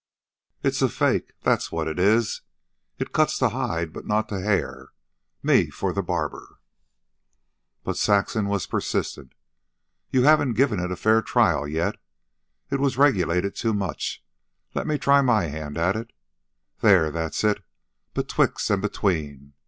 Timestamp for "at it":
15.77-16.13